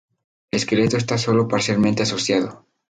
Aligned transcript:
El 0.49 0.57
esqueleto 0.57 0.97
está 0.97 1.15
sólo 1.19 1.47
parcialmente 1.47 2.01
asociado. 2.01 2.65